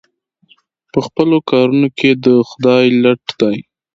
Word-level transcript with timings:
په 0.91 0.99
خپلو 1.05 1.37
کارونو 1.49 1.87
کې 1.97 2.09
د 2.25 2.27
خدای 2.49 2.85
لټ 3.03 3.23
دی. 3.39 3.57